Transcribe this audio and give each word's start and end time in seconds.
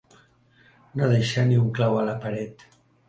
No 1.01 1.09
deixar 1.11 1.45
ni 1.51 1.59
un 1.65 1.67
clau 1.81 1.99
a 2.01 2.07
la 2.09 2.17
paret. 2.25 2.65